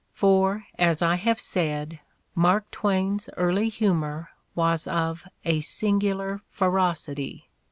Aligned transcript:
For, 0.15 0.65
as 0.79 1.03
I 1.03 1.13
have 1.13 1.39
said, 1.39 1.99
Mark 2.33 2.71
Twain's 2.71 3.29
early 3.37 3.69
humor 3.69 4.31
was 4.55 4.87
of 4.87 5.27
a 5.45 5.61
singular 5.61 6.41
ferocity. 6.47 7.51